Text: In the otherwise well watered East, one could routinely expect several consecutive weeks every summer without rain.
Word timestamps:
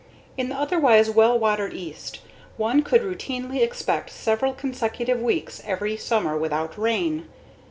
In 0.35 0.49
the 0.49 0.55
otherwise 0.55 1.11
well 1.11 1.37
watered 1.37 1.75
East, 1.75 2.21
one 2.57 2.81
could 2.81 3.03
routinely 3.03 3.61
expect 3.61 4.09
several 4.09 4.51
consecutive 4.51 5.21
weeks 5.21 5.61
every 5.63 5.95
summer 5.95 6.35
without 6.35 6.75
rain. 6.75 7.27